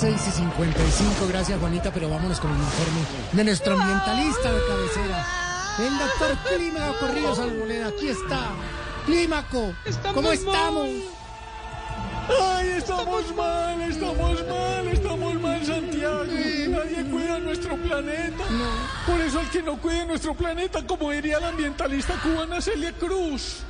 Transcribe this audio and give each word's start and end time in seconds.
6 0.00 0.16
y 0.16 0.30
55, 0.30 1.26
gracias 1.28 1.60
Juanita, 1.60 1.92
pero 1.92 2.08
vámonos 2.08 2.40
con 2.40 2.50
el 2.50 2.56
informe 2.56 3.00
de 3.32 3.44
nuestro 3.44 3.78
ambientalista 3.78 4.50
de 4.50 4.66
cabecera, 4.66 5.26
el 5.78 5.98
doctor 5.98 6.38
Clímaco 6.56 6.94
Corridos 7.00 7.38
Alboleda. 7.38 7.88
Aquí 7.88 8.08
está, 8.08 8.48
Clímaco, 9.04 9.74
¿cómo 10.14 10.32
estamos? 10.32 10.88
Ay, 12.40 12.68
estamos 12.78 13.36
mal, 13.36 13.82
estamos 13.82 14.48
mal, 14.48 14.88
estamos 14.88 15.34
mal, 15.34 15.66
Santiago. 15.66 16.24
Nadie 16.24 17.04
cuida 17.10 17.38
nuestro 17.40 17.76
planeta. 17.76 18.44
Por 19.06 19.20
eso 19.20 19.40
el 19.40 19.50
que 19.50 19.62
no 19.62 19.76
cuide 19.76 20.06
nuestro 20.06 20.32
planeta, 20.32 20.80
como 20.86 21.10
diría 21.10 21.38
la 21.40 21.48
ambientalista 21.48 22.14
cubana 22.22 22.62
Celia 22.62 22.92
Cruz. 22.92 23.64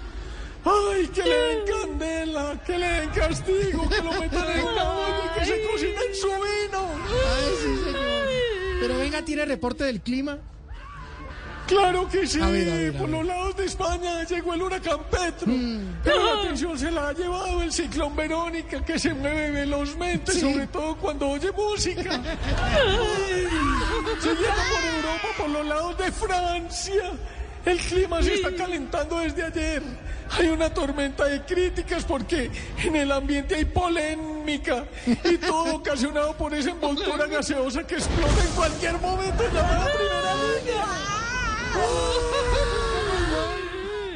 Ay, 0.65 1.09
que 1.09 1.23
le 1.23 1.35
den 1.35 1.65
candela, 1.65 2.61
que 2.67 2.77
le 2.77 2.87
den 2.87 3.11
castigo, 3.11 3.89
que 3.89 4.03
lo 4.03 4.13
metan 4.13 4.51
en 4.51 4.65
la 4.77 4.91
olla 4.91 5.35
que 5.35 5.47
se 5.47 5.63
cocine 5.63 6.00
Pero 8.91 9.03
venga, 9.03 9.25
tiene 9.25 9.45
reporte 9.45 9.85
del 9.85 10.01
clima. 10.01 10.39
Claro 11.69 12.09
que 12.09 12.27
sí, 12.27 12.41
A 12.41 12.49
ver, 12.49 12.69
a 12.69 12.75
ver, 12.75 12.97
a 12.97 12.99
por 12.99 13.09
los 13.09 13.25
lados 13.25 13.57
de 13.57 13.65
España 13.67 14.25
llegó 14.25 14.55
el 14.55 14.63
huracán 14.63 14.99
Petro, 15.09 15.47
Mm. 15.47 16.01
pero 16.03 16.25
la 16.35 16.41
atención 16.43 16.77
se 16.77 16.91
la 16.91 17.11
ha 17.11 17.13
llevado 17.13 17.63
el 17.63 17.73
ciclón 17.73 18.17
Verónica, 18.17 18.85
que 18.85 18.99
se 18.99 19.15
mueve 19.15 19.53
velozmente, 19.53 20.33
Sí. 20.33 20.41
sobre 20.41 20.67
todo 20.67 20.97
cuando 20.97 21.29
oye 21.29 21.53
música. 21.53 22.11
Ay, 22.61 23.47
siguiendo 24.19 24.63
por 24.73 24.85
Europa, 24.97 25.29
por 25.39 25.51
los 25.51 25.67
lados 25.67 25.99
de 25.99 26.11
Francia, 26.11 27.13
el 27.67 27.79
clima 27.79 28.23
se 28.23 28.35
está 28.35 28.55
calentando 28.55 29.19
desde 29.19 29.43
ayer. 29.45 29.83
Hay 30.31 30.49
una 30.49 30.73
tormenta 30.73 31.25
de 31.25 31.43
críticas 31.43 32.05
porque 32.05 32.51
en 32.85 32.97
el 32.97 33.11
ambiente 33.13 33.57
hay 33.57 33.65
polémica 33.65 34.85
y 35.25 35.37
todo 35.39 35.75
ocasionado 35.77 36.37
por 36.37 36.55
esa 36.55 36.71
envoltura 36.71 37.27
gaseosa 37.27 37.85
que 37.87 37.97
explota 37.97 38.45
en 38.45 38.51
cualquier 38.55 38.99
momento 38.99 39.43
llamada 39.53 39.87
primera 39.93 40.35
línea. 40.55 40.85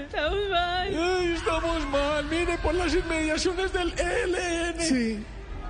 Estamos 0.06 0.48
mal. 0.50 0.96
Ay, 0.96 1.34
estamos 1.36 1.86
mal. 1.88 2.24
Mire, 2.26 2.58
por 2.58 2.74
las 2.74 2.94
inmediaciones 2.94 3.72
del 3.72 3.92
ELN 3.98 4.80
Sí. 4.80 5.24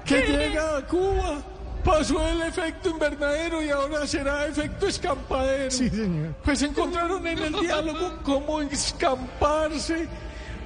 que 0.04 0.20
llega 0.22 0.76
a 0.78 0.86
Cuba. 0.86 1.42
Pasó 1.84 2.26
el 2.26 2.40
efecto 2.42 2.88
invernadero 2.90 3.62
y 3.62 3.68
ahora 3.70 4.06
será 4.06 4.46
efecto 4.46 4.86
escampadero. 4.86 5.70
Sí, 5.70 5.90
señor. 5.90 6.34
Pues 6.42 6.62
encontraron 6.62 7.26
en 7.26 7.38
el 7.38 7.52
diálogo 7.52 8.18
cómo 8.22 8.62
escamparse 8.62 10.08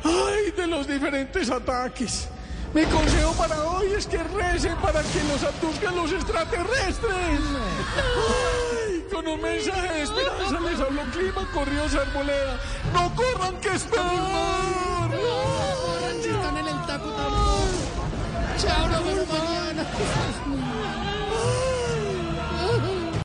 ay, 0.05 0.50
de 0.56 0.66
los 0.66 0.86
diferentes 0.86 1.50
ataques. 1.50 2.28
Mi 2.72 2.84
consejo 2.84 3.33
para 3.33 3.62
hoy 3.64 3.92
es 3.96 4.06
que 4.06 4.22
recen 4.22 4.77
para 4.77 5.02
que 5.02 5.24
los 5.24 5.42
atuzcan 5.42 5.96
los 5.96 6.12
extraterrestres. 6.12 7.41
Ay, 7.96 9.05
con 9.12 9.27
un 9.27 9.41
mensaje 9.41 9.92
de 9.94 10.02
esperanza 10.02 10.61
les 10.61 10.80
habló 10.80 11.02
Clima 11.11 11.48
Corridos 11.52 11.94
Arboleda. 11.94 12.61
¡No 12.92 13.14
corran 13.16 13.58
que 13.61 13.69
es 13.70 13.83
peor! 13.84 15.11
Corran 15.11 16.22
si 16.22 16.28
están 16.28 16.56
en 16.58 16.69
el 16.69 16.86
taco 16.86 17.11
tampoco. 17.11 17.69
Chao, 18.58 18.89
nos 18.89 19.05
vemos 19.05 19.28
mañana. 19.28 19.86